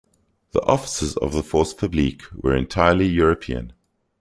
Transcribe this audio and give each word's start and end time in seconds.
The 0.53 0.61
officers 0.63 1.15
of 1.17 1.31
the 1.31 1.43
"Force 1.43 1.75
Publique" 1.75 2.23
were 2.41 2.55
entirely 2.55 3.05
European. 3.05 3.73